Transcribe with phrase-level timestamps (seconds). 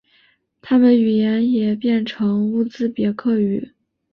[0.63, 3.71] 他们语言也变成乌兹别克语。